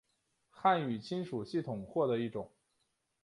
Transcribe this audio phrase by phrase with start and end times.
[0.49, 2.49] 汉语亲属系统或的一种。